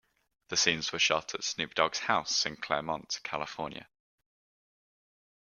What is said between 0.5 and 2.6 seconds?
scenes were shot at Snoop Dogg's house in